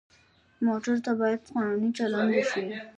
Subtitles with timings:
[0.65, 2.63] موټر ته باید قانوني چلند وشي.